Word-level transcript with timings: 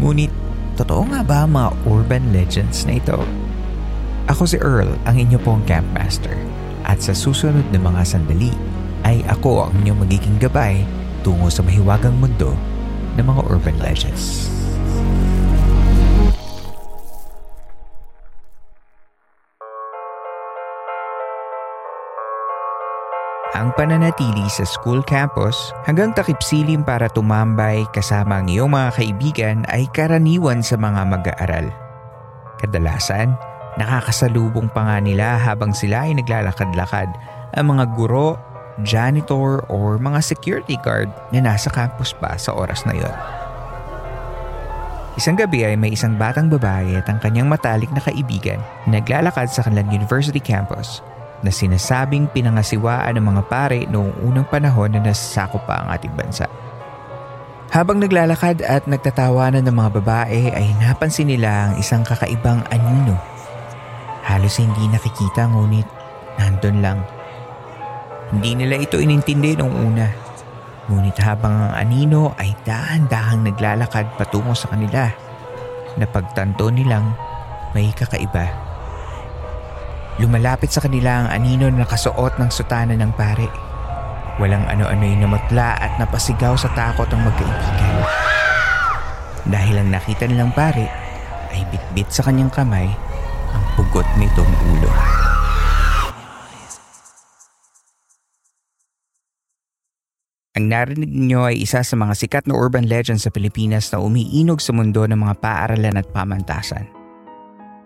Ngunit, 0.00 0.32
totoo 0.76 1.08
nga 1.08 1.24
ba 1.24 1.48
ang 1.48 1.56
mga 1.56 1.70
urban 1.88 2.24
legends 2.34 2.84
na 2.84 3.00
ito? 3.00 3.16
Ako 4.28 4.48
si 4.48 4.56
Earl, 4.60 4.96
ang 5.04 5.16
inyo 5.16 5.36
pong 5.40 5.64
campmaster. 5.68 6.36
At 6.84 7.00
sa 7.00 7.16
susunod 7.16 7.64
na 7.72 7.80
mga 7.80 8.04
sandali, 8.04 8.52
ay 9.04 9.24
ako 9.28 9.68
ang 9.68 9.72
inyong 9.84 10.00
magiging 10.04 10.36
gabay 10.40 10.84
tungo 11.24 11.48
sa 11.48 11.64
mahiwagang 11.64 12.16
mundo 12.16 12.56
ng 13.16 13.24
mga 13.24 13.40
urban 13.48 13.76
legends. 13.80 14.48
Ang 23.54 23.70
pananatili 23.78 24.50
sa 24.50 24.66
school 24.66 24.98
campus 25.06 25.70
hanggang 25.86 26.10
takip 26.10 26.42
silim 26.42 26.82
para 26.82 27.06
tumambay 27.06 27.86
kasama 27.94 28.42
ang 28.42 28.50
iyong 28.50 28.66
mga 28.66 28.90
kaibigan 28.98 29.62
ay 29.70 29.86
karaniwan 29.94 30.58
sa 30.58 30.74
mga 30.74 31.06
mag-aaral. 31.06 31.70
Kadalasan, 32.58 33.38
nakakasalubong 33.78 34.66
pa 34.74 34.90
nga 34.90 34.98
nila 34.98 35.38
habang 35.38 35.70
sila 35.70 36.02
ay 36.02 36.18
naglalakad-lakad 36.18 37.14
ang 37.54 37.66
mga 37.70 37.94
guro, 37.94 38.34
janitor 38.82 39.62
or 39.70 40.02
mga 40.02 40.18
security 40.18 40.74
guard 40.82 41.06
na 41.30 41.38
nasa 41.38 41.70
campus 41.70 42.10
pa 42.10 42.34
sa 42.34 42.50
oras 42.58 42.82
na 42.82 42.98
yon. 42.98 43.16
Isang 45.14 45.38
gabi 45.38 45.62
ay 45.62 45.78
may 45.78 45.94
isang 45.94 46.18
batang 46.18 46.50
babae 46.50 46.98
at 46.98 47.06
ang 47.06 47.22
kanyang 47.22 47.46
matalik 47.46 47.86
na 47.94 48.02
kaibigan 48.02 48.58
na 48.90 48.98
naglalakad 48.98 49.46
sa 49.46 49.62
kanilang 49.62 49.94
university 49.94 50.42
campus 50.42 51.06
na 51.44 51.52
sinasabing 51.52 52.32
pinangasiwaan 52.32 53.20
ng 53.20 53.24
mga 53.28 53.42
pare 53.44 53.84
noong 53.84 54.24
unang 54.24 54.48
panahon 54.48 54.88
na 54.96 55.04
nasasako 55.04 55.60
pa 55.68 55.84
ang 55.84 55.92
ating 55.92 56.16
bansa. 56.16 56.48
Habang 57.68 58.00
naglalakad 58.00 58.64
at 58.64 58.88
nagtatawanan 58.88 59.66
ng 59.68 59.76
mga 59.76 59.90
babae 60.00 60.40
ay 60.56 60.72
napansin 60.80 61.28
nila 61.28 61.68
ang 61.68 61.72
isang 61.76 62.00
kakaibang 62.00 62.64
anino. 62.72 63.20
Halos 64.24 64.56
hindi 64.56 64.88
nakikita 64.88 65.52
ngunit 65.52 65.84
nandun 66.40 66.80
lang. 66.80 67.04
Hindi 68.32 68.64
nila 68.64 68.80
ito 68.80 68.96
inintindi 68.96 69.60
noong 69.60 69.76
una. 69.90 70.06
Ngunit 70.88 71.16
habang 71.20 71.70
ang 71.70 71.74
anino 71.76 72.32
ay 72.40 72.56
dahan-dahang 72.64 73.44
naglalakad 73.44 74.16
patungo 74.16 74.56
sa 74.56 74.72
kanila, 74.72 75.12
napagtanto 76.00 76.68
nilang 76.72 77.12
may 77.74 77.90
kakaiba. 77.92 78.73
Lumalapit 80.14 80.70
sa 80.70 80.78
kanila 80.78 81.26
ang 81.26 81.28
anino 81.34 81.66
na 81.66 81.82
nakasuot 81.82 82.38
ng 82.38 82.50
sutana 82.54 82.94
ng 82.94 83.12
pare. 83.18 83.50
Walang 84.38 84.62
ano-ano'y 84.70 85.18
namutla 85.18 85.74
at 85.74 85.98
napasigaw 85.98 86.54
sa 86.54 86.70
takot 86.70 87.10
ang 87.10 87.26
magkaibigan. 87.26 87.94
Dahil 89.50 89.82
ang 89.82 89.90
nakita 89.90 90.30
nilang 90.30 90.54
pare 90.54 90.86
ay 91.50 91.66
bitbit 91.66 92.14
sa 92.14 92.22
kanyang 92.30 92.50
kamay 92.50 92.86
ang 93.50 93.64
pugot 93.74 94.06
nitong 94.14 94.52
ulo. 94.78 94.90
Ang 100.54 100.70
narinig 100.70 101.10
niyo 101.10 101.50
ay 101.50 101.66
isa 101.66 101.82
sa 101.82 101.98
mga 101.98 102.14
sikat 102.14 102.46
na 102.46 102.54
urban 102.54 102.86
legends 102.86 103.26
sa 103.26 103.34
Pilipinas 103.34 103.90
na 103.90 103.98
umiinog 103.98 104.62
sa 104.62 104.70
mundo 104.70 105.02
ng 105.02 105.18
mga 105.18 105.42
paaralan 105.42 105.98
at 105.98 106.06
pamantasan. 106.14 107.03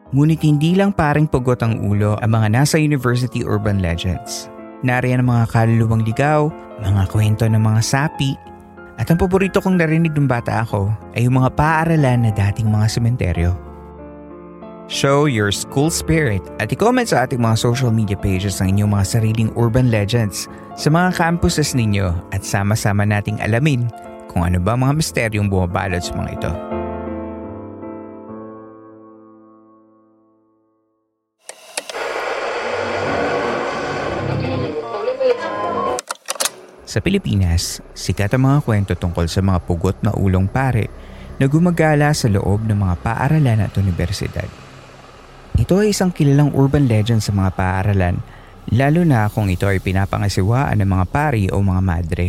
Ngunit 0.09 0.41
hindi 0.41 0.73
lang 0.73 0.97
paring 0.97 1.29
pugot 1.29 1.61
ang 1.61 1.85
ulo 1.85 2.17
ang 2.25 2.33
mga 2.33 2.49
nasa 2.49 2.81
university 2.81 3.45
urban 3.45 3.85
legends. 3.85 4.49
Nariyan 4.81 5.21
ang 5.21 5.29
mga 5.37 5.45
kaluluwang 5.53 6.01
ligaw, 6.01 6.49
mga 6.81 7.05
kwento 7.13 7.45
ng 7.45 7.61
mga 7.61 7.81
sapi, 7.85 8.33
at 8.97 9.05
ang 9.13 9.21
paborito 9.21 9.61
kong 9.61 9.77
narinig 9.77 10.17
ng 10.17 10.25
bata 10.25 10.65
ako 10.65 10.89
ay 11.13 11.29
yung 11.29 11.37
mga 11.37 11.53
paaralan 11.53 12.25
na 12.25 12.33
dating 12.33 12.73
mga 12.73 12.87
sementeryo. 12.89 13.53
Show 14.89 15.29
your 15.29 15.53
school 15.53 15.93
spirit 15.93 16.41
at 16.57 16.73
i-comment 16.73 17.13
sa 17.13 17.29
ating 17.29 17.45
mga 17.45 17.61
social 17.61 17.93
media 17.93 18.17
pages 18.17 18.65
ang 18.65 18.73
inyong 18.73 18.97
mga 18.97 19.05
sariling 19.05 19.51
urban 19.61 19.93
legends 19.93 20.49
sa 20.73 20.89
mga 20.89 21.21
campuses 21.21 21.77
ninyo 21.77 22.17
at 22.33 22.41
sama-sama 22.41 23.05
nating 23.05 23.37
alamin 23.45 23.85
kung 24.33 24.49
ano 24.49 24.57
ba 24.57 24.73
mga 24.73 24.97
misteryong 24.97 25.53
bumabalot 25.53 26.01
sa 26.01 26.17
mga 26.17 26.31
ito. 26.41 26.78
Sa 36.89 37.05
Pilipinas, 37.05 37.85
sikat 37.93 38.33
ang 38.33 38.49
mga 38.49 38.65
kwento 38.65 38.93
tungkol 38.97 39.29
sa 39.29 39.45
mga 39.45 39.61
pugot 39.69 40.01
na 40.01 40.17
ulong 40.17 40.49
pare 40.49 40.89
na 41.37 41.45
gumagala 41.45 42.17
sa 42.17 42.33
loob 42.33 42.65
ng 42.65 42.81
mga 42.81 42.95
paaralan 43.05 43.69
at 43.69 43.77
universidad. 43.77 44.49
Ito 45.61 45.85
ay 45.85 45.93
isang 45.93 46.09
kilalang 46.09 46.57
urban 46.57 46.89
legend 46.89 47.21
sa 47.21 47.37
mga 47.37 47.53
paaralan 47.53 48.17
Lalo 48.69 49.01
na 49.01 49.33
kung 49.33 49.49
ito 49.49 49.65
ay 49.65 49.81
pinapangasiwaan 49.81 50.77
ng 50.77 50.91
mga 50.93 51.07
pari 51.09 51.49
o 51.49 51.57
mga 51.65 51.81
madre. 51.81 52.27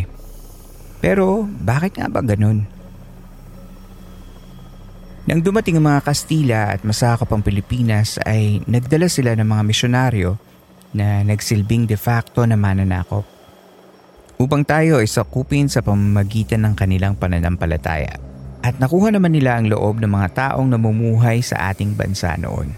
Pero 1.04 1.44
bakit 1.44 2.00
nga 2.00 2.08
ba 2.08 2.24
ganun? 2.24 2.64
Nang 5.28 5.44
dumating 5.44 5.78
ang 5.78 5.86
mga 5.92 6.04
Kastila 6.08 6.72
at 6.72 6.82
masakop 6.88 7.28
ang 7.36 7.44
Pilipinas 7.44 8.16
ay 8.24 8.64
nagdala 8.66 9.12
sila 9.12 9.36
ng 9.36 9.46
mga 9.46 9.64
misyonaryo 9.68 10.40
na 10.96 11.22
nagsilbing 11.28 11.86
de 11.86 12.00
facto 12.00 12.48
na 12.48 12.56
mananakop 12.56 13.39
upang 14.40 14.64
tayo 14.64 15.04
ay 15.04 15.08
sakupin 15.12 15.68
sa 15.68 15.84
pamamagitan 15.84 16.64
ng 16.64 16.72
kanilang 16.72 17.12
pananampalataya. 17.20 18.16
At 18.64 18.80
nakuha 18.80 19.12
naman 19.12 19.36
nila 19.36 19.60
ang 19.60 19.68
loob 19.68 20.00
ng 20.00 20.08
mga 20.08 20.30
taong 20.32 20.72
namumuhay 20.72 21.44
sa 21.44 21.76
ating 21.76 21.92
bansa 22.00 22.40
noon. 22.40 22.72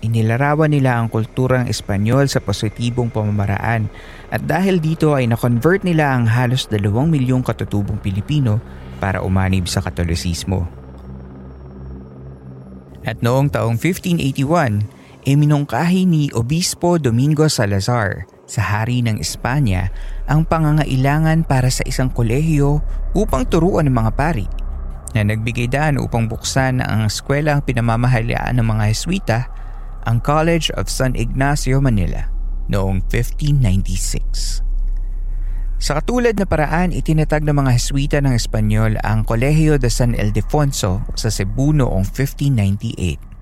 Inilarawan 0.00 0.72
nila 0.72 0.96
ang 0.96 1.12
kulturang 1.12 1.68
Espanyol 1.68 2.32
sa 2.32 2.40
positibong 2.40 3.12
pamamaraan 3.12 3.92
at 4.32 4.40
dahil 4.48 4.80
dito 4.80 5.12
ay 5.12 5.28
na-convert 5.28 5.84
nila 5.84 6.16
ang 6.16 6.24
halos 6.32 6.64
dalawang 6.64 7.12
milyong 7.12 7.44
katutubong 7.44 8.00
Pilipino 8.00 8.56
para 8.96 9.20
umanib 9.20 9.68
sa 9.68 9.84
Katolisismo. 9.84 10.64
At 13.04 13.20
noong 13.20 13.52
taong 13.52 13.76
1581, 13.76 15.28
e 15.28 15.30
minungkahi 15.36 16.08
ni 16.08 16.32
Obispo 16.32 16.96
Domingo 16.96 17.44
Salazar 17.52 18.35
sa 18.46 18.62
hari 18.62 19.02
ng 19.02 19.18
Espanya 19.18 19.90
ang 20.30 20.46
pangangailangan 20.46 21.42
para 21.44 21.68
sa 21.68 21.82
isang 21.84 22.10
kolehiyo 22.10 22.80
upang 23.12 23.44
turuan 23.46 23.90
ng 23.90 23.96
mga 23.98 24.12
pari 24.14 24.46
na 25.12 25.26
nagbigay 25.26 25.66
daan 25.66 25.98
upang 25.98 26.30
buksan 26.30 26.80
ang 26.82 27.10
eskwela 27.10 27.58
ang 27.58 27.62
pinamamahalaan 27.66 28.58
ng 28.58 28.66
mga 28.66 28.84
Heswita 28.90 29.38
ang 30.06 30.22
College 30.22 30.70
of 30.78 30.86
San 30.86 31.18
Ignacio 31.18 31.82
Manila 31.82 32.30
noong 32.70 33.02
1596. 33.10 34.62
Sa 35.76 35.92
katulad 36.00 36.32
na 36.40 36.48
paraan, 36.48 36.88
itinatag 36.88 37.44
ng 37.44 37.52
mga 37.52 37.70
Heswita 37.76 38.18
ng 38.24 38.32
Espanyol 38.32 38.96
ang 39.04 39.28
Colegio 39.28 39.76
de 39.76 39.92
San 39.92 40.16
Ildefonso 40.16 41.04
sa 41.12 41.28
Cebu 41.28 41.76
noong 41.76 42.08
1598. 42.08 43.35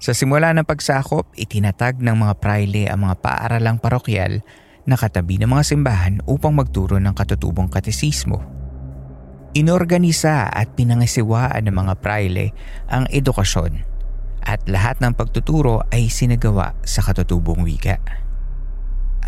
Sa 0.00 0.16
simula 0.16 0.48
ng 0.56 0.64
pagsakop, 0.64 1.28
itinatag 1.36 2.00
ng 2.00 2.16
mga 2.16 2.40
praile 2.40 2.88
ang 2.88 3.04
mga 3.04 3.20
paaralang 3.20 3.76
parokyal 3.76 4.40
na 4.88 4.96
katabi 4.96 5.36
ng 5.36 5.52
mga 5.52 5.76
simbahan 5.76 6.24
upang 6.24 6.56
magturo 6.56 6.96
ng 6.96 7.12
katutubong 7.12 7.68
katesismo. 7.68 8.40
Inorganisa 9.52 10.48
at 10.48 10.72
pinangasiwaan 10.72 11.68
ng 11.68 11.76
mga 11.76 11.94
praile 12.00 12.56
ang 12.88 13.04
edukasyon 13.12 13.84
at 14.40 14.64
lahat 14.64 15.04
ng 15.04 15.12
pagtuturo 15.12 15.84
ay 15.92 16.08
sinagawa 16.08 16.72
sa 16.80 17.04
katutubong 17.04 17.60
wika. 17.60 18.00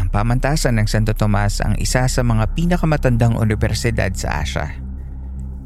Ang 0.00 0.08
pamantasan 0.08 0.80
ng 0.80 0.88
Santo 0.88 1.12
Tomas 1.12 1.60
ang 1.60 1.76
isa 1.76 2.08
sa 2.08 2.24
mga 2.24 2.48
pinakamatandang 2.56 3.36
universidad 3.36 4.08
sa 4.16 4.40
Asia. 4.40 4.72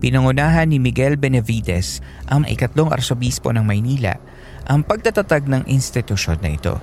Pinangunahan 0.02 0.66
ni 0.66 0.82
Miguel 0.82 1.14
Benavides, 1.14 2.02
ang 2.26 2.42
ikatlong 2.42 2.90
arsobispo 2.90 3.54
ng 3.54 3.62
Maynila, 3.62 4.18
ang 4.66 4.82
pagtatatag 4.82 5.46
ng 5.46 5.62
institusyon 5.70 6.42
na 6.42 6.52
ito. 6.52 6.76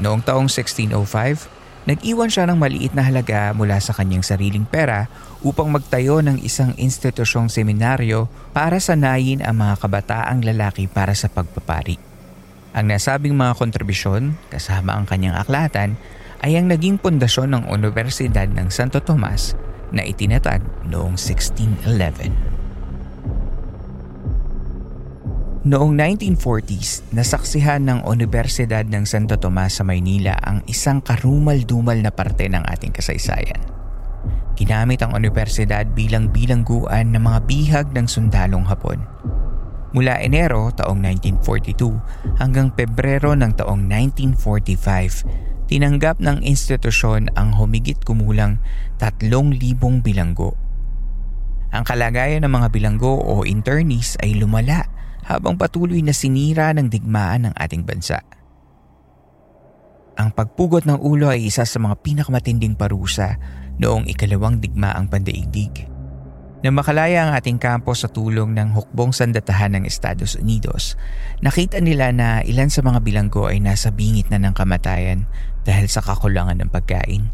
Noong 0.00 0.24
taong 0.24 0.48
1605, 0.50 1.64
Nag-iwan 1.84 2.32
siya 2.32 2.48
ng 2.48 2.56
maliit 2.56 2.96
na 2.96 3.04
halaga 3.04 3.52
mula 3.52 3.76
sa 3.76 3.92
kanyang 3.92 4.24
sariling 4.24 4.64
pera 4.64 5.04
upang 5.44 5.68
magtayo 5.68 6.24
ng 6.24 6.40
isang 6.40 6.72
institusyong 6.80 7.52
seminaryo 7.52 8.24
para 8.56 8.80
sanayin 8.80 9.44
ang 9.44 9.60
mga 9.60 9.84
kabataang 9.84 10.40
lalaki 10.40 10.88
para 10.88 11.12
sa 11.12 11.28
pagpapari. 11.28 12.00
Ang 12.72 12.88
nasabing 12.88 13.36
mga 13.36 13.60
kontribusyon 13.60 14.32
kasama 14.48 14.96
ang 14.96 15.04
kanyang 15.04 15.36
aklatan 15.36 16.00
ay 16.40 16.56
ang 16.56 16.72
naging 16.72 16.96
pundasyon 16.96 17.52
ng 17.52 17.64
Universidad 17.68 18.48
ng 18.48 18.72
Santo 18.72 19.04
Tomas 19.04 19.52
na 19.92 20.08
itinatag 20.08 20.64
noong 20.88 21.20
1611. 21.20 22.43
Noong 25.64 25.96
1940s, 25.96 27.16
nasaksihan 27.16 27.88
ng 27.88 28.04
Universidad 28.04 28.84
ng 28.84 29.08
Santo 29.08 29.40
Tomas 29.40 29.80
sa 29.80 29.80
Maynila 29.80 30.36
ang 30.44 30.60
isang 30.68 31.00
karumal-dumal 31.00 31.96
na 32.04 32.12
parte 32.12 32.52
ng 32.52 32.60
ating 32.68 32.92
kasaysayan. 32.92 33.64
Ginamit 34.60 35.00
ang 35.00 35.16
universidad 35.16 35.88
bilang 35.96 36.28
bilangguan 36.28 37.16
ng 37.16 37.22
mga 37.24 37.38
bihag 37.48 37.86
ng 37.96 38.04
sundalong 38.04 38.68
Hapon. 38.68 39.08
Mula 39.96 40.20
Enero 40.20 40.68
taong 40.68 41.00
1942 41.00 42.44
hanggang 42.44 42.68
Pebrero 42.68 43.32
ng 43.32 43.56
taong 43.56 43.88
1945, 43.88 45.64
tinanggap 45.64 46.20
ng 46.20 46.44
institusyon 46.44 47.32
ang 47.40 47.56
humigit 47.56 48.04
kumulang 48.04 48.60
3,000 49.00 49.32
bilanggo. 50.04 50.60
Ang 51.72 51.88
kalagayan 51.88 52.44
ng 52.44 52.52
mga 52.52 52.68
bilanggo 52.68 53.16
o 53.16 53.48
internees 53.48 54.20
ay 54.20 54.36
lumala 54.36 54.92
habang 55.24 55.56
patuloy 55.56 56.00
na 56.04 56.12
sinira 56.12 56.72
ng 56.76 56.88
digmaan 56.88 57.48
ng 57.48 57.54
ating 57.56 57.84
bansa. 57.84 58.20
Ang 60.14 60.30
pagpugot 60.30 60.86
ng 60.86 61.02
ulo 61.02 61.32
ay 61.32 61.50
isa 61.50 61.66
sa 61.66 61.78
mga 61.82 61.98
pinakamatinding 61.98 62.78
parusa 62.78 63.34
noong 63.82 64.06
ikalawang 64.06 64.62
digmaang 64.62 65.10
pandaigdig. 65.10 65.90
Nang 66.64 66.80
makalaya 66.80 67.28
ang 67.28 67.36
ating 67.36 67.60
kampo 67.60 67.92
sa 67.92 68.08
tulong 68.08 68.56
ng 68.56 68.72
hukbong 68.72 69.12
sandatahan 69.12 69.76
ng 69.76 69.84
Estados 69.84 70.32
Unidos, 70.38 70.96
nakita 71.44 71.76
nila 71.76 72.08
na 72.08 72.40
ilan 72.40 72.72
sa 72.72 72.80
mga 72.80 73.04
bilanggo 73.04 73.52
ay 73.52 73.60
nasa 73.60 73.92
bingit 73.92 74.32
na 74.32 74.40
ng 74.40 74.56
kamatayan 74.56 75.28
dahil 75.68 75.92
sa 75.92 76.00
kakulangan 76.00 76.56
ng 76.64 76.72
pagkain. 76.72 77.28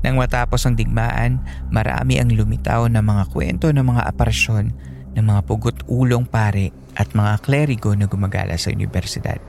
Nang 0.00 0.16
matapos 0.16 0.64
ang 0.64 0.80
digmaan, 0.80 1.44
marami 1.68 2.18
ang 2.18 2.32
lumitaw 2.32 2.88
na 2.88 3.04
mga 3.04 3.28
kwento 3.28 3.68
ng 3.68 3.84
mga 3.84 4.02
aparasyon 4.08 4.72
ng 5.16 5.24
mga 5.24 5.40
pugot 5.44 5.76
ulong 5.88 6.24
pare 6.24 6.72
at 6.96 7.12
mga 7.16 7.40
klerigo 7.40 7.92
na 7.96 8.08
gumagala 8.08 8.56
sa 8.56 8.72
universidad. 8.72 9.40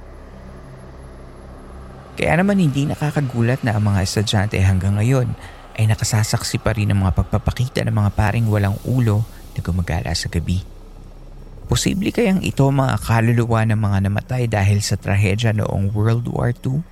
Kaya 2.14 2.34
naman 2.38 2.62
hindi 2.62 2.86
nakakagulat 2.86 3.66
na 3.66 3.74
ang 3.74 3.90
mga 3.90 4.06
estudyante 4.06 4.62
hanggang 4.62 5.02
ngayon 5.02 5.34
ay 5.74 5.90
nakasasaksi 5.90 6.62
pa 6.62 6.78
rin 6.78 6.94
ng 6.94 7.02
mga 7.02 7.18
pagpapakita 7.18 7.82
ng 7.90 7.96
mga 7.96 8.12
paring 8.14 8.46
walang 8.46 8.78
ulo 8.86 9.26
na 9.58 9.60
gumagala 9.66 10.14
sa 10.14 10.30
gabi. 10.30 10.62
Posible 11.66 12.14
kayang 12.14 12.46
ito 12.46 12.70
mga 12.70 13.02
kaluluwa 13.02 13.66
ng 13.66 13.80
mga 13.80 13.98
namatay 14.06 14.44
dahil 14.46 14.86
sa 14.86 14.94
trahedya 14.94 15.58
noong 15.58 15.90
World 15.96 16.30
War 16.30 16.54
II? 16.54 16.86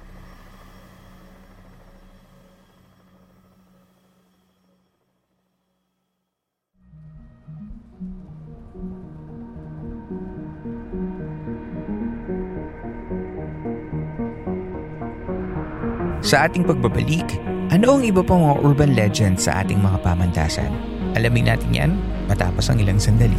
Sa 16.22 16.46
ating 16.46 16.70
pagbabalik, 16.70 17.26
ano 17.74 17.98
ang 17.98 18.06
iba 18.06 18.22
pang 18.22 18.46
mga 18.46 18.62
urban 18.62 18.94
legends 18.94 19.50
sa 19.50 19.66
ating 19.66 19.82
mga 19.82 20.06
pamantasan? 20.06 20.70
Alamin 21.18 21.50
natin 21.50 21.72
yan 21.74 21.92
matapos 22.30 22.70
ang 22.70 22.78
ilang 22.78 23.02
sandali. 23.02 23.38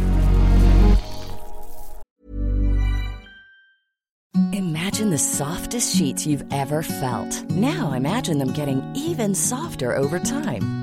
Imagine 4.51 5.15
the 5.15 5.21
softest 5.21 5.95
sheets 5.95 6.27
you've 6.27 6.43
ever 6.51 6.83
felt. 6.83 7.31
Now 7.55 7.95
imagine 7.95 8.37
them 8.37 8.51
getting 8.51 8.83
even 8.91 9.31
softer 9.31 9.95
over 9.95 10.19
time. 10.19 10.82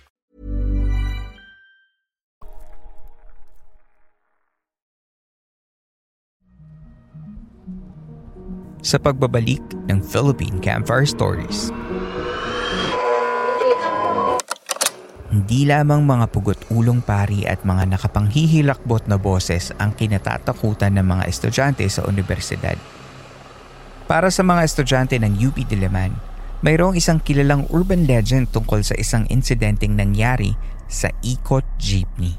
Sa 8.81 8.97
pagbabalik 8.97 9.61
ng 9.93 10.01
Philippine 10.01 10.57
Campfire 10.57 11.05
Stories. 11.05 11.69
Hindi 15.29 15.69
lamang 15.69 16.01
mga 16.01 16.25
pugot-ulong 16.33 17.05
pari 17.05 17.45
at 17.45 17.61
mga 17.61 17.93
nakapanghihilakbot 17.93 19.05
na 19.05 19.21
boses 19.21 19.69
ang 19.77 19.93
kinatatakutan 19.93 20.97
ng 20.97 21.05
mga 21.05 21.23
estudyante 21.29 21.85
sa 21.93 22.09
universidad. 22.09 22.75
Para 24.09 24.33
sa 24.33 24.41
mga 24.41 24.65
estudyante 24.65 25.15
ng 25.21 25.37
UP 25.39 25.61
Diliman, 25.61 26.17
mayroong 26.65 26.97
isang 26.97 27.21
kilalang 27.21 27.69
urban 27.69 28.09
legend 28.09 28.49
tungkol 28.49 28.81
sa 28.81 28.97
isang 28.97 29.29
insidenteng 29.29 29.93
nangyari 29.93 30.57
sa 30.89 31.13
ikot 31.21 31.63
jeepney. 31.77 32.33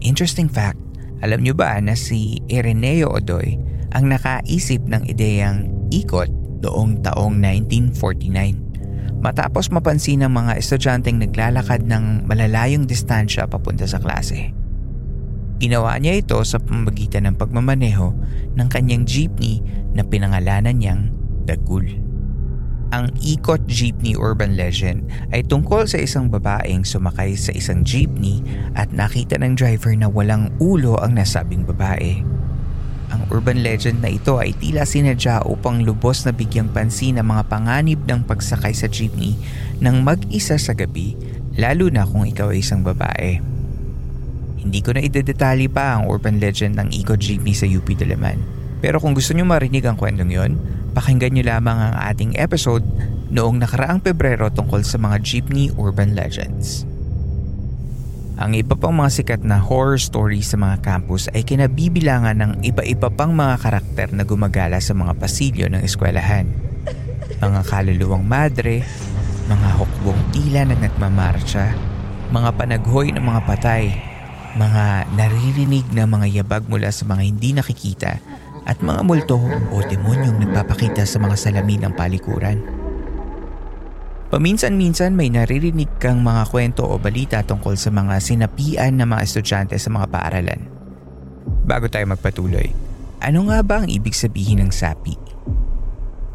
Interesting 0.00 0.48
fact, 0.48 0.80
alam 1.20 1.44
nyo 1.44 1.52
ba 1.52 1.76
na 1.84 1.92
si 1.92 2.40
Ireneo 2.48 3.12
Odoy 3.12 3.77
ang 3.92 4.12
nakaisip 4.12 4.84
ng 4.84 5.08
ideyang 5.08 5.68
ikot 5.88 6.28
doong 6.60 7.00
taong 7.00 7.38
1949 7.40 8.68
matapos 9.18 9.74
mapansin 9.74 10.22
ng 10.22 10.30
mga 10.30 10.62
estudyanteng 10.62 11.18
naglalakad 11.18 11.82
ng 11.86 12.26
malalayong 12.30 12.86
distansya 12.86 13.50
papunta 13.50 13.86
sa 13.86 13.98
klase. 13.98 14.54
Ginawa 15.58 15.98
niya 15.98 16.22
ito 16.22 16.38
sa 16.46 16.62
pamamagitan 16.62 17.26
ng 17.26 17.34
pagmamaneho 17.34 18.14
ng 18.54 18.68
kanyang 18.70 19.02
jeepney 19.02 19.58
na 19.90 20.06
pinangalanan 20.06 20.78
niyang 20.78 21.02
Dagul. 21.42 21.88
Ang 22.88 23.12
Ikot 23.20 23.68
Jeepney 23.68 24.16
Urban 24.16 24.56
Legend 24.56 25.04
ay 25.34 25.44
tungkol 25.44 25.84
sa 25.84 26.00
isang 26.00 26.32
babaeng 26.32 26.88
sumakay 26.88 27.36
sa 27.36 27.52
isang 27.52 27.84
jeepney 27.84 28.40
at 28.78 28.88
nakita 28.94 29.36
ng 29.36 29.58
driver 29.58 29.92
na 29.92 30.08
walang 30.08 30.48
ulo 30.56 30.96
ang 30.96 31.18
nasabing 31.18 31.68
babae. 31.68 32.37
Ang 33.08 33.24
urban 33.32 33.64
legend 33.64 34.04
na 34.04 34.12
ito 34.12 34.36
ay 34.36 34.52
tila 34.56 34.84
sinadya 34.84 35.40
upang 35.48 35.84
lubos 35.84 36.28
na 36.28 36.32
bigyang 36.32 36.68
pansin 36.68 37.16
ang 37.16 37.32
mga 37.32 37.48
panganib 37.48 38.00
ng 38.04 38.24
pagsakay 38.28 38.76
sa 38.76 38.84
jeepney 38.88 39.36
ng 39.80 40.04
mag-isa 40.04 40.60
sa 40.60 40.76
gabi 40.76 41.16
lalo 41.56 41.88
na 41.88 42.04
kung 42.04 42.28
ikaw 42.28 42.52
ay 42.52 42.60
isang 42.60 42.84
babae. 42.84 43.40
Hindi 44.58 44.78
ko 44.82 44.92
na 44.92 45.00
idedetalye 45.00 45.70
pa 45.70 45.96
ang 45.96 46.10
urban 46.10 46.42
legend 46.42 46.76
ng 46.76 46.88
Eco 46.92 47.16
Jeepney 47.16 47.54
sa 47.54 47.64
UP 47.64 47.86
Dalaman. 47.94 48.36
Pero 48.78 48.98
kung 49.02 49.14
gusto 49.14 49.32
nyo 49.34 49.46
marinig 49.46 49.86
ang 49.86 49.98
kwentong 49.98 50.30
yon, 50.30 50.52
pakinggan 50.92 51.34
nyo 51.34 51.44
lamang 51.46 51.78
ang 51.78 51.94
ating 52.10 52.36
episode 52.38 52.84
noong 53.28 53.60
nakaraang 53.60 54.00
Pebrero 54.00 54.48
tungkol 54.48 54.82
sa 54.82 54.96
mga 54.96 55.20
jeepney 55.20 55.68
urban 55.76 56.16
legends. 56.16 56.87
Ang 58.38 58.54
iba 58.54 58.78
pang 58.78 58.94
mga 58.94 59.10
sikat 59.10 59.42
na 59.42 59.58
horror 59.58 59.98
stories 59.98 60.54
sa 60.54 60.56
mga 60.62 60.78
campus 60.86 61.26
ay 61.34 61.42
kinabibilangan 61.42 62.38
ng 62.38 62.52
iba-iba 62.62 63.10
pang 63.10 63.34
mga 63.34 63.58
karakter 63.58 64.14
na 64.14 64.22
gumagala 64.22 64.78
sa 64.78 64.94
mga 64.94 65.18
pasilyo 65.18 65.66
ng 65.66 65.82
eskwelahan. 65.82 66.46
Mga 67.42 67.60
kaluluwang 67.66 68.22
madre, 68.22 68.86
mga 69.50 69.68
hukbong 69.82 70.22
tila 70.30 70.62
na 70.70 70.78
nagmamarcha, 70.78 71.74
mga 72.30 72.54
panaghoy 72.54 73.10
ng 73.10 73.26
mga 73.26 73.42
patay, 73.42 73.90
mga 74.54 75.10
naririnig 75.18 75.90
na 75.90 76.06
mga 76.06 76.38
yabag 76.38 76.62
mula 76.70 76.94
sa 76.94 77.10
mga 77.10 77.22
hindi 77.26 77.58
nakikita 77.58 78.22
at 78.62 78.78
mga 78.78 79.02
multo 79.02 79.34
o 79.74 79.82
demonyong 79.82 80.46
nagpapakita 80.46 81.02
sa 81.02 81.18
mga 81.18 81.34
salamin 81.34 81.90
ng 81.90 81.94
palikuran. 81.98 82.77
Paminsan-minsan 84.28 85.16
may 85.16 85.32
naririnig 85.32 85.88
kang 85.96 86.20
mga 86.20 86.52
kwento 86.52 86.84
o 86.84 87.00
balita 87.00 87.40
tungkol 87.40 87.80
sa 87.80 87.88
mga 87.88 88.20
sinapian 88.20 89.00
ng 89.00 89.08
mga 89.08 89.24
estudyante 89.24 89.80
sa 89.80 89.88
mga 89.88 90.04
paaralan. 90.12 90.68
Bago 91.64 91.88
tayo 91.88 92.04
magpatuloy, 92.12 92.68
ano 93.24 93.48
nga 93.48 93.64
ba 93.64 93.80
ang 93.80 93.88
ibig 93.88 94.12
sabihin 94.12 94.60
ng 94.60 94.68
sapi? 94.68 95.16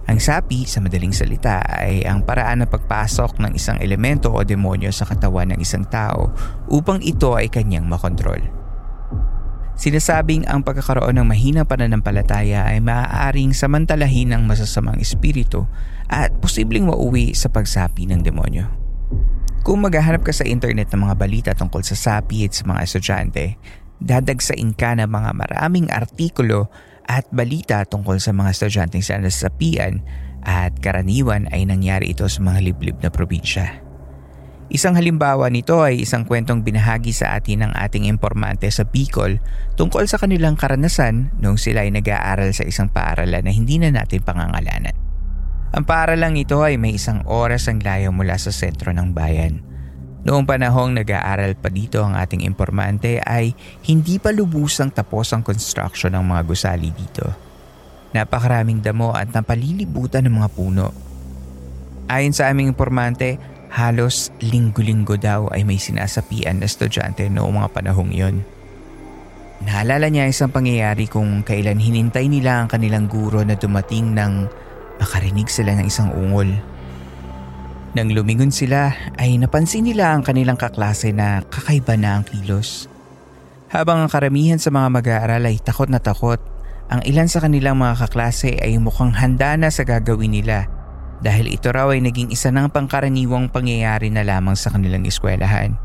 Ang 0.10 0.18
sapi, 0.18 0.66
sa 0.66 0.82
madaling 0.82 1.14
salita, 1.14 1.62
ay 1.70 2.02
ang 2.02 2.26
paraan 2.26 2.66
ng 2.66 2.70
pagpasok 2.74 3.38
ng 3.38 3.54
isang 3.54 3.78
elemento 3.78 4.34
o 4.34 4.42
demonyo 4.42 4.90
sa 4.90 5.06
katawan 5.06 5.54
ng 5.54 5.62
isang 5.62 5.86
tao 5.86 6.34
upang 6.74 6.98
ito 7.06 7.38
ay 7.38 7.46
kanyang 7.46 7.86
makontrol. 7.86 8.42
Sinasabing 9.74 10.46
ang 10.46 10.62
pagkakaroon 10.62 11.18
ng 11.18 11.28
mahinang 11.28 11.66
pananampalataya 11.66 12.70
ay 12.70 12.78
maaaring 12.78 13.58
samantalahin 13.58 14.30
ng 14.32 14.46
masasamang 14.46 15.02
espiritu 15.02 15.66
at 16.06 16.30
posibleng 16.38 16.86
mauwi 16.86 17.34
sa 17.34 17.50
pagsapi 17.50 18.06
ng 18.06 18.22
demonyo. 18.22 18.70
Kung 19.66 19.82
maghahanap 19.82 20.22
ka 20.22 20.36
sa 20.36 20.46
internet 20.46 20.94
ng 20.94 21.08
mga 21.08 21.16
balita 21.18 21.52
tungkol 21.58 21.82
sa 21.82 21.96
sapi 21.96 22.46
at 22.46 22.54
sa 22.54 22.68
mga 22.70 22.80
estudyante, 22.84 23.46
dadagsain 24.04 24.76
ka 24.76 24.94
ng 25.00 25.10
mga 25.10 25.32
maraming 25.34 25.88
artikulo 25.90 26.68
at 27.08 27.28
balita 27.32 27.84
tungkol 27.88 28.20
sa 28.20 28.32
mga 28.36 28.52
estudyanteng 28.52 29.04
sa 29.04 29.20
nasapian 29.20 30.04
at 30.44 30.76
karaniwan 30.84 31.48
ay 31.52 31.64
nangyari 31.64 32.12
ito 32.12 32.28
sa 32.28 32.44
mga 32.44 32.60
liblib 32.60 33.00
na 33.00 33.12
probinsya. 33.12 33.83
Isang 34.74 34.98
halimbawa 34.98 35.54
nito 35.54 35.86
ay 35.86 36.02
isang 36.02 36.26
kwentong 36.26 36.66
binahagi 36.66 37.14
sa 37.14 37.38
atin 37.38 37.62
ng 37.62 37.78
ating 37.78 38.10
impormante 38.10 38.66
sa 38.74 38.82
Bicol 38.82 39.38
tungkol 39.78 40.10
sa 40.10 40.18
kanilang 40.18 40.58
karanasan 40.58 41.30
noong 41.38 41.62
sila 41.62 41.86
ay 41.86 41.94
nag-aaral 41.94 42.50
sa 42.58 42.66
isang 42.66 42.90
paaralan 42.90 43.46
na 43.46 43.54
hindi 43.54 43.78
na 43.78 43.94
natin 43.94 44.26
pangangalanan. 44.26 44.98
Ang 45.78 45.86
paaralang 45.86 46.42
ito 46.42 46.66
ay 46.66 46.82
may 46.82 46.98
isang 46.98 47.22
oras 47.30 47.70
ang 47.70 47.86
layo 47.86 48.10
mula 48.10 48.34
sa 48.42 48.50
sentro 48.50 48.90
ng 48.90 49.14
bayan. 49.14 49.62
Noong 50.26 50.50
panahong 50.50 50.98
nag-aaral 50.98 51.54
pa 51.54 51.70
dito 51.70 52.02
ang 52.02 52.18
ating 52.18 52.42
impormante 52.42 53.22
ay 53.22 53.54
hindi 53.86 54.18
pa 54.18 54.34
lubusang 54.34 54.90
tapos 54.90 55.38
ang 55.38 55.46
construction 55.46 56.18
ng 56.18 56.26
mga 56.26 56.42
gusali 56.50 56.90
dito. 56.90 57.30
Napakaraming 58.18 58.82
damo 58.82 59.14
at 59.14 59.30
napalilibutan 59.38 60.26
ng 60.26 60.34
mga 60.34 60.50
puno. 60.50 60.90
Ayon 62.10 62.34
sa 62.34 62.50
aming 62.50 62.74
impormante, 62.74 63.53
Halos 63.74 64.30
linggo-linggo 64.38 65.18
daw 65.18 65.50
ay 65.50 65.66
may 65.66 65.82
sinasapian 65.82 66.62
na 66.62 66.70
estudyante 66.70 67.26
noong 67.26 67.58
mga 67.58 67.70
panahong 67.74 68.14
iyon. 68.14 68.46
Naalala 69.66 70.14
niya 70.14 70.30
isang 70.30 70.54
pangyayari 70.54 71.10
kung 71.10 71.42
kailan 71.42 71.82
hinintay 71.82 72.30
nila 72.30 72.62
ang 72.62 72.70
kanilang 72.70 73.10
guro 73.10 73.42
na 73.42 73.58
dumating 73.58 74.14
nang 74.14 74.46
makarinig 75.02 75.50
sila 75.50 75.74
ng 75.74 75.90
isang 75.90 76.14
ungol. 76.14 76.54
Nang 77.98 78.14
lumingon 78.14 78.54
sila 78.54 78.94
ay 79.18 79.42
napansin 79.42 79.90
nila 79.90 80.14
ang 80.14 80.22
kanilang 80.22 80.58
kaklase 80.62 81.10
na 81.10 81.42
kakaiba 81.42 81.98
na 81.98 82.22
ang 82.22 82.30
kilos. 82.30 82.86
Habang 83.74 84.06
ang 84.06 84.10
karamihan 84.14 84.62
sa 84.62 84.70
mga 84.70 85.02
mag-aaral 85.02 85.50
ay 85.50 85.58
takot 85.58 85.90
na 85.90 85.98
takot, 85.98 86.38
ang 86.94 87.02
ilan 87.10 87.26
sa 87.26 87.42
kanilang 87.42 87.82
mga 87.82 88.06
kaklase 88.06 88.54
ay 88.62 88.78
mukhang 88.78 89.18
handa 89.18 89.58
na 89.58 89.74
sa 89.74 89.82
gagawin 89.82 90.30
nila 90.30 90.70
dahil 91.20 91.52
ito 91.52 91.70
raw 91.70 91.92
ay 91.92 92.02
naging 92.02 92.34
isa 92.34 92.50
ng 92.50 92.72
pangkaraniwang 92.74 93.52
pangyayari 93.52 94.10
na 94.10 94.26
lamang 94.26 94.58
sa 94.58 94.74
kanilang 94.74 95.06
eskwelahan. 95.06 95.78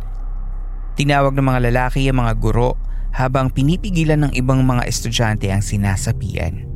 Tinawag 0.98 1.36
ng 1.36 1.46
mga 1.46 1.60
lalaki 1.70 2.08
ang 2.10 2.24
mga 2.24 2.34
guro 2.38 2.74
habang 3.14 3.50
pinipigilan 3.50 4.28
ng 4.28 4.32
ibang 4.34 4.62
mga 4.62 4.86
estudyante 4.86 5.50
ang 5.50 5.62
sinasapian. 5.62 6.66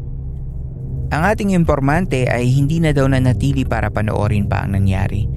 Ang 1.12 1.22
ating 1.28 1.52
informante 1.52 2.24
ay 2.24 2.48
hindi 2.48 2.80
na 2.80 2.96
daw 2.96 3.04
nanatili 3.04 3.68
para 3.68 3.92
panoorin 3.92 4.48
pa 4.48 4.64
ang 4.64 4.80
nangyari. 4.80 5.28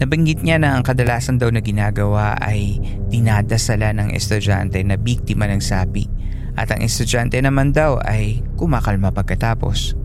Nabanggit 0.00 0.40
niya 0.40 0.56
na 0.56 0.72
ang 0.72 0.80
kadalasan 0.80 1.36
daw 1.36 1.52
na 1.52 1.60
ginagawa 1.60 2.32
ay 2.40 2.80
dinadasala 3.12 3.92
ng 3.92 4.16
estudyante 4.16 4.80
na 4.80 4.96
biktima 4.96 5.44
ng 5.44 5.60
sapi 5.60 6.08
at 6.56 6.72
ang 6.72 6.80
estudyante 6.80 7.36
naman 7.36 7.76
daw 7.76 8.00
ay 8.00 8.40
kumakalma 8.56 9.12
pagkatapos. 9.12 9.99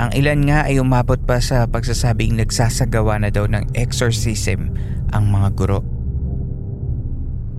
Ang 0.00 0.16
ilan 0.16 0.40
nga 0.48 0.64
ay 0.64 0.80
umabot 0.80 1.20
pa 1.28 1.44
sa 1.44 1.68
pagsasabing 1.68 2.40
nagsasagawa 2.40 3.20
na 3.20 3.28
daw 3.28 3.44
ng 3.44 3.76
exorcism 3.76 4.72
ang 5.12 5.28
mga 5.28 5.52
guro. 5.52 5.84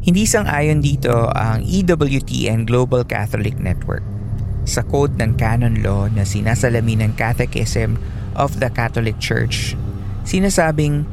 Hindi 0.02 0.26
sang-ayon 0.26 0.82
dito 0.82 1.30
ang 1.38 1.62
EWTN 1.62 2.66
Global 2.66 3.06
Catholic 3.06 3.62
Network 3.62 4.02
sa 4.66 4.82
code 4.82 5.22
ng 5.22 5.38
canon 5.38 5.86
law 5.86 6.10
na 6.10 6.26
sinasalamin 6.26 7.06
ng 7.06 7.14
Catechism 7.14 8.02
of 8.34 8.58
the 8.58 8.74
Catholic 8.74 9.22
Church. 9.22 9.78
Sinasabing, 10.26 11.06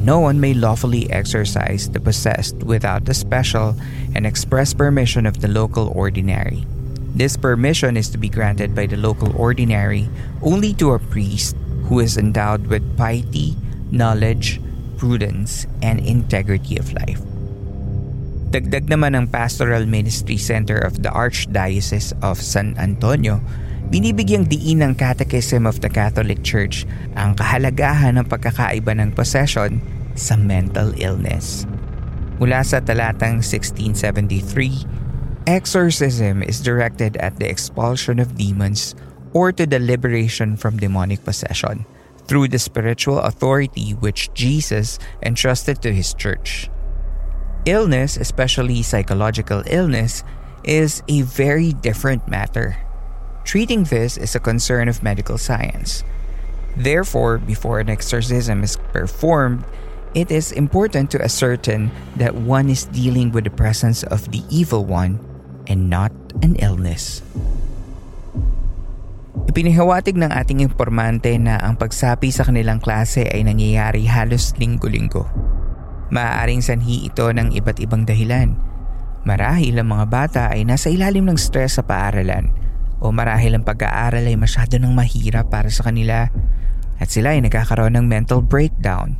no 0.00 0.24
one 0.24 0.40
may 0.40 0.56
lawfully 0.56 1.04
exorcise 1.12 1.92
the 1.92 2.00
possessed 2.00 2.56
without 2.64 3.04
the 3.04 3.12
special 3.12 3.76
and 4.16 4.24
express 4.24 4.72
permission 4.72 5.28
of 5.28 5.44
the 5.44 5.52
local 5.52 5.92
ordinary. 5.92 6.64
This 7.12 7.36
permission 7.36 7.96
is 7.96 8.08
to 8.10 8.18
be 8.18 8.32
granted 8.32 8.74
by 8.74 8.88
the 8.88 8.96
local 8.96 9.36
ordinary 9.36 10.08
only 10.40 10.72
to 10.80 10.96
a 10.96 11.00
priest 11.00 11.56
who 11.86 12.00
is 12.00 12.16
endowed 12.16 12.66
with 12.66 12.84
piety, 12.96 13.56
knowledge, 13.92 14.60
prudence, 14.96 15.68
and 15.84 16.00
integrity 16.00 16.80
of 16.80 16.92
life. 17.04 17.20
Dagdag 18.52 18.88
naman 18.88 19.16
ng 19.16 19.26
Pastoral 19.32 19.88
Ministry 19.88 20.36
Center 20.36 20.76
of 20.76 21.00
the 21.00 21.08
Archdiocese 21.08 22.12
of 22.20 22.36
San 22.40 22.76
Antonio 22.76 23.40
Binibigyang 23.92 24.48
diin 24.48 24.80
ng 24.80 24.96
Catechism 24.96 25.68
of 25.68 25.84
the 25.84 25.92
Catholic 25.92 26.40
Church 26.40 26.88
ang 27.12 27.36
kahalagahan 27.36 28.16
ng 28.16 28.24
pagkakaiba 28.24 28.96
ng 28.96 29.12
possession 29.12 29.84
sa 30.16 30.32
mental 30.32 30.96
illness. 30.96 31.68
Mula 32.40 32.64
sa 32.64 32.80
talatang 32.80 33.44
1673, 33.44 35.11
exorcism 35.46 36.42
is 36.42 36.60
directed 36.60 37.16
at 37.16 37.38
the 37.38 37.48
expulsion 37.48 38.18
of 38.18 38.36
demons 38.36 38.94
or 39.32 39.50
to 39.52 39.66
the 39.66 39.78
liberation 39.78 40.56
from 40.56 40.76
demonic 40.76 41.24
possession 41.24 41.86
through 42.26 42.48
the 42.48 42.58
spiritual 42.58 43.18
authority 43.18 43.92
which 43.92 44.32
Jesus 44.34 44.98
entrusted 45.22 45.82
to 45.82 45.92
his 45.92 46.14
church. 46.14 46.70
Illness, 47.64 48.16
especially 48.16 48.82
psychological 48.82 49.62
illness, 49.66 50.22
is 50.64 51.02
a 51.08 51.22
very 51.22 51.72
different 51.72 52.28
matter. 52.28 52.76
Treating 53.44 53.84
this 53.84 54.16
is 54.16 54.34
a 54.34 54.40
concern 54.40 54.88
of 54.88 55.02
medical 55.02 55.38
science. 55.38 56.04
Therefore, 56.76 57.38
before 57.38 57.80
an 57.80 57.90
exorcism 57.90 58.62
is 58.62 58.76
performed, 58.92 59.64
it 60.14 60.30
is 60.30 60.52
important 60.52 61.10
to 61.10 61.22
ascertain 61.22 61.90
that 62.16 62.34
one 62.34 62.68
is 62.68 62.84
dealing 62.84 63.32
with 63.32 63.44
the 63.44 63.50
presence 63.50 64.02
of 64.04 64.30
the 64.30 64.42
evil 64.50 64.84
one 64.84 65.18
and 65.66 65.90
not 65.90 66.14
an 66.42 66.58
illness. 66.58 67.22
Ipinihawatig 69.52 70.16
ng 70.16 70.32
ating 70.32 70.64
informante 70.64 71.36
na 71.36 71.60
ang 71.60 71.76
pagsapi 71.76 72.32
sa 72.32 72.48
kanilang 72.48 72.80
klase 72.80 73.28
ay 73.28 73.44
nangyayari 73.44 74.08
halos 74.08 74.56
linggo-linggo. 74.56 75.28
Maaaring 76.12 76.64
sanhi 76.64 77.08
ito 77.08 77.28
ng 77.28 77.52
iba't 77.52 77.80
ibang 77.80 78.08
dahilan. 78.08 78.56
Marahil 79.28 79.76
ang 79.80 79.88
mga 79.92 80.06
bata 80.08 80.42
ay 80.52 80.64
nasa 80.64 80.88
ilalim 80.88 81.28
ng 81.28 81.38
stress 81.38 81.76
sa 81.76 81.84
paaralan 81.84 82.52
o 83.02 83.10
marahil 83.10 83.58
ang 83.58 83.64
pag-aaral 83.66 84.24
ay 84.24 84.38
masyado 84.38 84.78
ng 84.78 84.94
mahirap 84.94 85.50
para 85.50 85.68
sa 85.68 85.84
kanila 85.84 86.30
at 87.02 87.08
sila 87.10 87.34
ay 87.34 87.42
nagkakaroon 87.42 87.98
ng 87.98 88.06
mental 88.06 88.40
breakdown. 88.40 89.18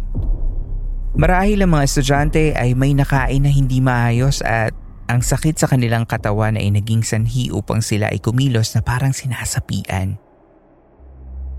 Marahil 1.13 1.61
ang 1.61 1.77
mga 1.77 1.85
estudyante 1.85 2.57
ay 2.57 2.73
may 2.73 2.97
nakain 2.97 3.45
na 3.45 3.53
hindi 3.53 3.85
maayos 3.85 4.41
at 4.41 4.73
ang 5.13 5.21
sakit 5.21 5.61
sa 5.61 5.69
kanilang 5.69 6.09
katawan 6.09 6.57
ay 6.57 6.73
naging 6.73 7.05
sanhi 7.05 7.53
upang 7.53 7.85
sila 7.85 8.09
ay 8.09 8.17
kumilos 8.17 8.73
na 8.73 8.81
parang 8.81 9.13
sinasapian. 9.13 10.17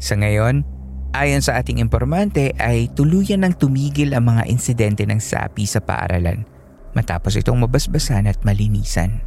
Sa 0.02 0.18
ngayon, 0.18 0.66
ayon 1.14 1.46
sa 1.46 1.62
ating 1.62 1.78
informante 1.78 2.58
ay 2.58 2.90
tuluyan 2.98 3.46
ng 3.46 3.54
tumigil 3.54 4.18
ang 4.18 4.34
mga 4.34 4.50
insidente 4.50 5.06
ng 5.06 5.22
sapi 5.22 5.70
sa 5.70 5.86
paaralan 5.86 6.50
matapos 6.98 7.38
itong 7.38 7.62
mabasbasan 7.62 8.26
at 8.26 8.42
malinisan. 8.42 9.22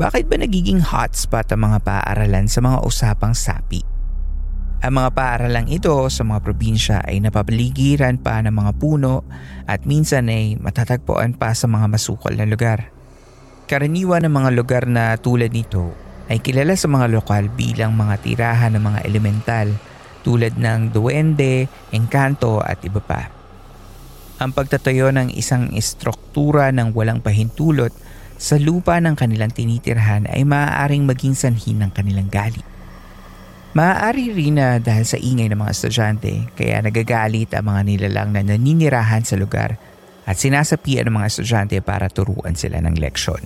Bakit 0.00 0.32
ba 0.32 0.40
nagiging 0.40 0.80
hotspot 0.80 1.44
ang 1.52 1.60
mga 1.68 1.84
paaralan 1.84 2.48
sa 2.48 2.64
mga 2.64 2.80
usapang 2.88 3.36
sapi? 3.36 3.84
Ang 4.80 4.96
mga 4.96 5.12
paaralang 5.12 5.68
ito 5.68 5.92
sa 6.08 6.24
mga 6.24 6.40
probinsya 6.40 7.04
ay 7.04 7.20
napapaligiran 7.20 8.16
pa 8.16 8.40
ng 8.40 8.48
mga 8.48 8.72
puno 8.80 9.28
at 9.68 9.84
minsan 9.84 10.32
ay 10.32 10.56
matatagpuan 10.56 11.36
pa 11.36 11.52
sa 11.52 11.68
mga 11.68 11.84
masukal 11.84 12.32
na 12.32 12.48
lugar. 12.48 12.88
Karaniwan 13.68 14.24
ng 14.24 14.32
mga 14.32 14.50
lugar 14.56 14.88
na 14.88 15.20
tulad 15.20 15.52
nito 15.52 15.92
ay 16.32 16.40
kilala 16.40 16.72
sa 16.80 16.88
mga 16.88 17.12
lokal 17.12 17.52
bilang 17.52 17.92
mga 17.92 18.24
tirahan 18.24 18.72
ng 18.72 18.80
mga 18.80 19.00
elemental 19.04 19.68
tulad 20.24 20.56
ng 20.56 20.96
duwende, 20.96 21.68
engkanto 21.92 22.64
at 22.64 22.80
iba 22.80 23.04
pa. 23.04 23.28
Ang 24.40 24.56
pagtatayo 24.56 25.12
ng 25.12 25.36
isang 25.36 25.76
istruktura 25.76 26.72
ng 26.72 26.96
walang 26.96 27.20
pahintulot 27.20 27.92
sa 28.40 28.56
lupa 28.56 28.96
ng 28.96 29.12
kanilang 29.12 29.52
tinitirhan 29.52 30.24
ay 30.24 30.40
maaaring 30.48 31.04
maging 31.04 31.36
sanhi 31.36 31.76
ng 31.76 31.92
kanilang 31.92 32.32
galit. 32.32 32.69
Maaari 33.70 34.34
rin 34.34 34.58
na 34.58 34.82
dahil 34.82 35.06
sa 35.06 35.14
ingay 35.14 35.46
ng 35.46 35.62
mga 35.62 35.70
estudyante 35.70 36.50
kaya 36.58 36.82
nagagalit 36.82 37.54
ang 37.54 37.70
mga 37.70 37.80
nilalang 37.86 38.34
na 38.34 38.42
naninirahan 38.42 39.22
sa 39.22 39.38
lugar 39.38 39.78
at 40.26 40.34
sinasapian 40.34 41.06
ng 41.06 41.14
mga 41.14 41.28
estudyante 41.30 41.78
para 41.78 42.10
turuan 42.10 42.58
sila 42.58 42.82
ng 42.82 42.98
leksyon. 42.98 43.38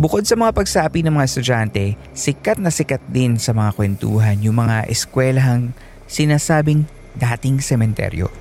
Bukod 0.00 0.24
sa 0.24 0.36
mga 0.36 0.52
pagsapi 0.52 1.04
ng 1.04 1.12
mga 1.12 1.28
estudyante, 1.28 1.84
sikat 2.16 2.56
na 2.56 2.72
sikat 2.72 3.04
din 3.08 3.36
sa 3.36 3.52
mga 3.52 3.76
kwentuhan 3.76 4.40
yung 4.40 4.64
mga 4.64 4.88
eskwelahang 4.88 5.76
sinasabing 6.08 6.88
dating 7.16 7.60
sementeryo. 7.60 8.32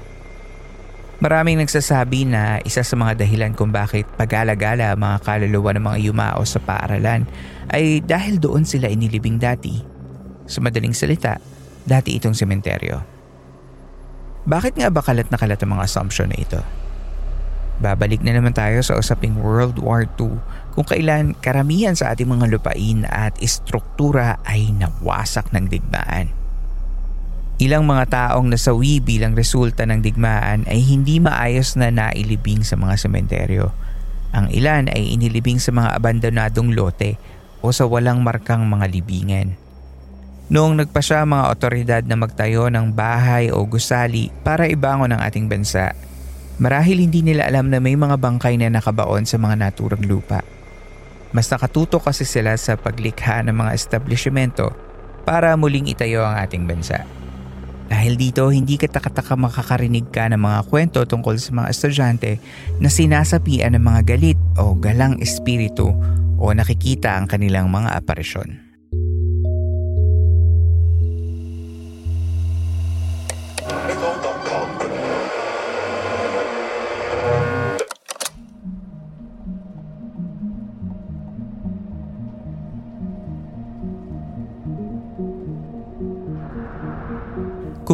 Maraming 1.19 1.63
nagsasabi 1.63 2.27
na 2.27 2.59
isa 2.67 2.83
sa 2.83 2.95
mga 2.99 3.23
dahilan 3.23 3.55
kung 3.55 3.71
bakit 3.71 4.03
pag-alagala 4.19 4.95
mga 4.99 5.17
kaluluwa 5.23 5.71
ng 5.75 5.83
mga 5.83 5.97
yumao 6.11 6.43
sa 6.47 6.59
paaralan 6.59 7.23
ay 7.71 8.03
dahil 8.03 8.39
doon 8.39 8.67
sila 8.67 8.91
inilibing 8.91 9.39
dati. 9.39 9.94
Sa 10.45 10.61
madaling 10.61 10.93
salita, 10.93 11.41
dati 11.85 12.17
itong 12.17 12.37
sementeryo. 12.37 13.01
Bakit 14.45 14.77
nga 14.77 14.93
ba 14.93 15.01
kalat 15.01 15.33
na 15.33 15.41
kalat 15.41 15.57
ang 15.65 15.73
mga 15.73 15.85
assumption 15.89 16.29
na 16.29 16.37
ito? 16.37 16.61
Babalik 17.81 18.23
na 18.23 18.31
naman 18.31 18.55
tayo 18.55 18.79
sa 18.79 18.95
usaping 18.95 19.35
World 19.35 19.81
War 19.81 20.07
II 20.15 20.39
kung 20.77 20.85
kailan 20.87 21.35
karamihan 21.43 21.91
sa 21.91 22.13
ating 22.13 22.29
mga 22.29 22.47
lupain 22.47 23.03
at 23.09 23.35
istruktura 23.43 24.39
ay 24.47 24.71
nawasak 24.71 25.51
ng 25.51 25.67
digmaan. 25.67 26.31
Ilang 27.55 27.87
mga 27.87 28.11
taong 28.11 28.51
nasawi 28.51 28.99
bilang 28.99 29.35
resulta 29.35 29.87
ng 29.87 30.03
digmaan 30.03 30.67
ay 30.67 30.79
hindi 30.83 31.23
maayos 31.23 31.75
na 31.79 31.87
nailibing 31.87 32.63
sa 32.67 32.75
mga 32.75 32.95
sementeryo. 32.99 33.71
Ang 34.35 34.51
ilan 34.51 34.91
ay 34.91 35.15
inilibing 35.15 35.59
sa 35.59 35.71
mga 35.71 35.95
abandonadong 35.95 36.75
lote 36.75 37.15
o 37.63 37.71
sa 37.71 37.87
walang 37.87 38.21
markang 38.21 38.67
mga 38.67 38.91
libingan. 38.91 39.64
Noong 40.45 40.77
nagpasya 40.77 41.25
mga 41.25 41.45
otoridad 41.49 42.03
na 42.05 42.13
magtayo 42.13 42.69
ng 42.69 42.93
bahay 42.93 43.49
o 43.49 43.65
gusali 43.65 44.29
para 44.45 44.69
ibangon 44.69 45.09
ang 45.09 45.21
ating 45.25 45.49
bansa, 45.49 45.97
marahil 46.61 47.01
hindi 47.01 47.25
nila 47.25 47.49
alam 47.49 47.73
na 47.73 47.81
may 47.81 47.97
mga 47.97 48.13
bangkay 48.21 48.53
na 48.61 48.69
nakabaon 48.69 49.25
sa 49.25 49.41
mga 49.41 49.57
naturang 49.57 50.05
lupa. 50.05 50.45
Mas 51.33 51.49
nakatutok 51.49 52.13
kasi 52.13 52.29
sila 52.29 52.53
sa 52.61 52.77
paglikha 52.77 53.41
ng 53.41 53.57
mga 53.57 53.73
establishmento 53.73 54.69
para 55.25 55.57
muling 55.57 55.89
itayo 55.89 56.21
ang 56.21 56.37
ating 56.37 56.69
bansa. 56.69 57.01
Dahil 57.89 58.13
dito, 58.13 58.45
hindi 58.53 58.77
ka 58.77 58.85
takataka 58.85 59.33
makakarinig 59.33 60.13
ka 60.13 60.29
ng 60.29 60.41
mga 60.41 60.59
kwento 60.69 61.01
tungkol 61.09 61.41
sa 61.41 61.57
mga 61.57 61.67
estudyante 61.73 62.37
na 62.77 62.89
sinasapian 62.93 63.73
ng 63.73 63.81
mga 63.81 64.01
galit 64.13 64.39
o 64.61 64.77
galang 64.77 65.17
espiritu 65.21 65.89
o 66.37 66.43
nakikita 66.53 67.17
ang 67.17 67.25
kanilang 67.25 67.65
mga 67.73 67.97
aparisyon. 67.97 68.74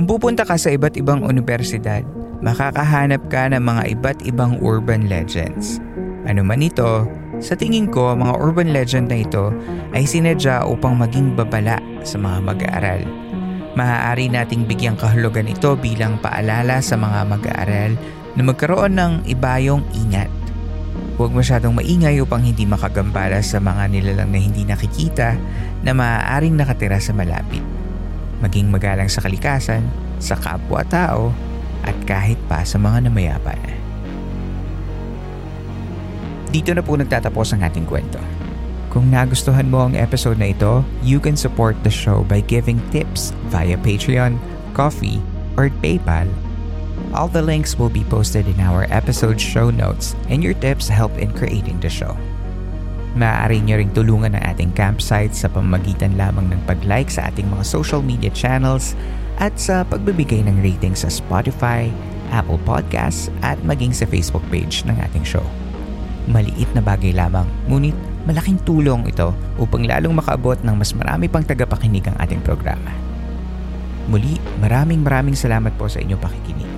Kung 0.02 0.18
pupunta 0.18 0.42
ka 0.42 0.58
sa 0.58 0.74
iba't 0.74 0.98
ibang 0.98 1.22
universidad, 1.22 2.02
makakahanap 2.42 3.22
ka 3.30 3.54
ng 3.54 3.62
mga 3.62 3.84
iba't 3.94 4.26
ibang 4.26 4.58
urban 4.58 5.06
legends. 5.06 5.78
Ano 6.26 6.42
man 6.42 6.66
ito, 6.66 7.06
sa 7.38 7.54
tingin 7.54 7.86
ko 7.86 8.18
mga 8.18 8.34
urban 8.34 8.74
legend 8.74 9.14
na 9.14 9.22
ito 9.22 9.54
ay 9.94 10.10
sinadya 10.10 10.66
upang 10.66 10.98
maging 10.98 11.38
babala 11.38 11.78
sa 12.02 12.18
mga 12.18 12.38
mag-aaral. 12.42 13.06
Maaari 13.78 14.26
nating 14.34 14.66
bigyang 14.66 14.98
kahulugan 14.98 15.46
ito 15.46 15.78
bilang 15.78 16.18
paalala 16.18 16.82
sa 16.82 16.98
mga 16.98 17.22
mag-aaral 17.22 17.94
na 18.34 18.42
magkaroon 18.42 18.98
ng 18.98 19.14
ibayong 19.30 19.86
ingat. 19.94 20.34
Huwag 21.22 21.30
masyadong 21.30 21.78
maingay 21.78 22.18
upang 22.26 22.42
hindi 22.42 22.66
makagambala 22.66 23.38
sa 23.46 23.62
mga 23.62 23.86
nilalang 23.86 24.34
na 24.34 24.40
hindi 24.42 24.66
nakikita 24.66 25.38
na 25.86 25.94
maaaring 25.94 26.58
nakatira 26.58 26.98
sa 26.98 27.14
malapit 27.14 27.62
maging 28.42 28.74
magalang 28.74 29.08
sa 29.08 29.22
kalikasan, 29.24 29.86
sa 30.18 30.36
kapwa-tao, 30.36 31.32
at 31.86 31.98
kahit 32.06 32.38
pa 32.46 32.62
sa 32.62 32.78
mga 32.78 33.10
namayapan. 33.10 33.58
Dito 36.52 36.76
na 36.76 36.84
po 36.84 37.00
nagtatapos 37.00 37.56
ang 37.56 37.64
ating 37.64 37.88
kwento. 37.88 38.20
Kung 38.92 39.08
nagustuhan 39.08 39.72
mo 39.72 39.88
ang 39.88 39.96
episode 39.96 40.36
na 40.36 40.52
ito, 40.52 40.84
you 41.00 41.16
can 41.16 41.40
support 41.40 41.80
the 41.88 41.94
show 41.94 42.28
by 42.28 42.44
giving 42.44 42.76
tips 42.92 43.32
via 43.48 43.80
Patreon, 43.80 44.36
Coffee, 44.76 45.24
or 45.56 45.72
PayPal. 45.80 46.28
All 47.16 47.32
the 47.32 47.40
links 47.40 47.80
will 47.80 47.92
be 47.92 48.04
posted 48.12 48.52
in 48.52 48.60
our 48.60 48.84
episode 48.92 49.40
show 49.40 49.72
notes 49.72 50.12
and 50.28 50.44
your 50.44 50.56
tips 50.60 50.92
help 50.92 51.16
in 51.16 51.32
creating 51.32 51.80
the 51.80 51.88
show. 51.88 52.20
Maaari 53.12 53.60
nyo 53.60 53.76
ring 53.76 53.92
tulungan 53.92 54.40
ang 54.40 54.44
ating 54.56 54.72
campsite 54.72 55.36
sa 55.36 55.52
pamagitan 55.52 56.16
lamang 56.16 56.48
ng 56.48 56.62
pag-like 56.64 57.12
sa 57.12 57.28
ating 57.28 57.48
mga 57.52 57.68
social 57.68 58.00
media 58.00 58.32
channels 58.32 58.96
at 59.44 59.52
sa 59.60 59.84
pagbibigay 59.84 60.46
ng 60.48 60.64
rating 60.64 60.96
sa 60.96 61.12
Spotify, 61.12 61.92
Apple 62.32 62.62
Podcasts 62.64 63.28
at 63.44 63.60
maging 63.68 63.92
sa 63.92 64.08
Facebook 64.08 64.44
page 64.48 64.88
ng 64.88 64.96
ating 65.12 65.28
show. 65.28 65.44
Maliit 66.32 66.70
na 66.72 66.80
bagay 66.80 67.12
lamang, 67.12 67.50
ngunit 67.68 67.98
Malaking 68.22 68.62
tulong 68.62 69.10
ito 69.10 69.34
upang 69.58 69.82
lalong 69.82 70.14
makaabot 70.14 70.54
ng 70.62 70.76
mas 70.78 70.94
marami 70.94 71.26
pang 71.26 71.42
tagapakinig 71.42 72.06
ang 72.06 72.14
ating 72.22 72.38
programa. 72.46 72.94
Muli, 74.06 74.38
maraming 74.62 75.02
maraming 75.02 75.34
salamat 75.34 75.74
po 75.74 75.90
sa 75.90 75.98
inyong 75.98 76.22
pakikinig. 76.22 76.70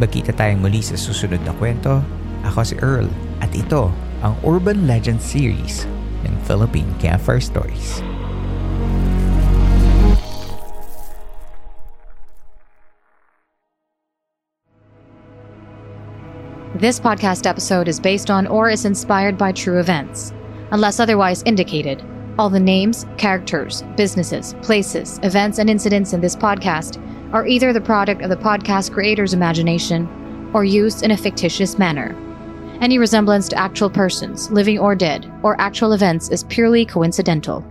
Magkita 0.00 0.32
tayong 0.32 0.64
muli 0.64 0.80
sa 0.80 0.96
susunod 0.96 1.44
na 1.44 1.52
kwento. 1.60 2.00
Ako 2.48 2.64
si 2.64 2.80
Earl 2.80 3.12
at 3.44 3.52
ito 3.52 3.92
ang 4.20 4.36
Urban 4.44 4.86
Legend 4.86 5.20
Series 5.20 5.88
ng 6.28 6.36
Philippine 6.44 6.92
Campfire 7.00 7.40
Stories. 7.40 8.04
This 16.76 17.00
podcast 17.00 17.44
episode 17.44 17.88
is 17.88 18.00
based 18.00 18.30
on 18.30 18.46
or 18.46 18.70
is 18.70 18.84
inspired 18.84 19.36
by 19.36 19.52
true 19.52 19.80
events. 19.80 20.32
Unless 20.72 21.00
otherwise 21.00 21.42
indicated, 21.44 22.04
all 22.38 22.48
the 22.48 22.60
names, 22.60 23.04
characters, 23.18 23.82
businesses, 23.96 24.54
places, 24.62 25.20
events, 25.22 25.58
and 25.58 25.68
incidents 25.68 26.12
in 26.12 26.20
this 26.20 26.36
podcast 26.36 26.96
are 27.34 27.46
either 27.46 27.72
the 27.72 27.80
product 27.80 28.22
of 28.22 28.30
the 28.30 28.36
podcast 28.36 28.92
creator's 28.92 29.34
imagination 29.34 30.08
or 30.54 30.64
used 30.64 31.02
in 31.02 31.10
a 31.10 31.16
fictitious 31.16 31.78
manner. 31.78 32.16
Any 32.80 32.98
resemblance 32.98 33.46
to 33.50 33.58
actual 33.58 33.90
persons, 33.90 34.50
living 34.50 34.78
or 34.78 34.94
dead, 34.94 35.30
or 35.42 35.60
actual 35.60 35.92
events 35.92 36.30
is 36.30 36.44
purely 36.44 36.86
coincidental. 36.86 37.62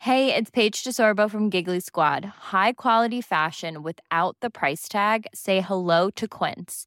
Hey, 0.00 0.34
it's 0.34 0.48
Paige 0.48 0.84
DeSorbo 0.84 1.28
from 1.28 1.50
Giggly 1.50 1.80
Squad. 1.80 2.24
High 2.24 2.72
quality 2.72 3.20
fashion 3.20 3.82
without 3.82 4.36
the 4.40 4.48
price 4.48 4.88
tag. 4.88 5.26
Say 5.34 5.60
hello 5.60 6.08
to 6.10 6.28
Quince. 6.28 6.86